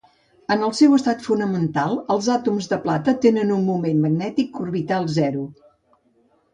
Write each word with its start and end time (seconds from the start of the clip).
En 0.53 0.61
el 0.67 0.71
seu 0.79 0.95
estat 0.97 1.21
fonamental, 1.25 1.93
els 2.17 2.31
àtoms 2.37 2.71
de 2.73 2.81
plata 2.87 3.17
tenen 3.29 3.55
un 3.61 3.65
moment 3.71 4.03
magnètic 4.09 4.61
orbital 4.67 5.11
zero. 5.23 5.49